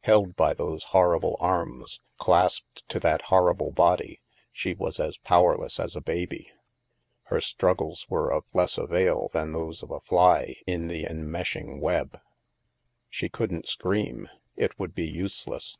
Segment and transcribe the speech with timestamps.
[0.00, 4.20] Held by those horrible arms, clasped to that horrible body,
[4.50, 6.50] she was as powerless as a baby.
[7.26, 12.20] Her struggles were of less avail than those of a fly in the enmeshing web.
[13.08, 15.76] She couldn't scream— it would be useless.